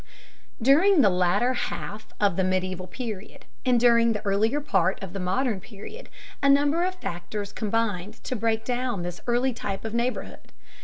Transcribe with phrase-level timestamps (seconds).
[0.59, 5.19] During the latter half of the medieval period, and during the earlier part of the
[5.19, 6.09] modern period,
[6.41, 10.51] a number of factors combined to break down this early type of neighborhood.